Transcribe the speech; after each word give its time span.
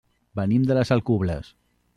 Venim 0.39 0.65
de 0.71 0.79
les 0.79 0.93
Alcubles. 0.97 1.55